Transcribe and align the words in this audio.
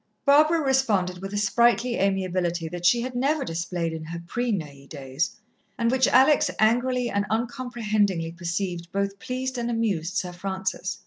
Barbara 0.25 0.59
responded 0.59 1.19
with 1.21 1.31
a 1.31 1.37
sprightly 1.37 1.97
amiability 1.97 2.67
that 2.69 2.87
she 2.87 3.01
had 3.01 3.13
never 3.13 3.45
displayed 3.45 3.93
in 3.93 4.03
her 4.05 4.19
pre 4.25 4.51
Neuilly 4.51 4.87
days, 4.87 5.35
and 5.77 5.91
which 5.91 6.07
Alex 6.07 6.49
angrily 6.57 7.11
and 7.11 7.23
uncomprehendingly 7.29 8.31
perceived 8.31 8.91
both 8.91 9.19
pleased 9.19 9.59
and 9.59 9.69
amused 9.69 10.17
Sir 10.17 10.31
Francis. 10.31 10.97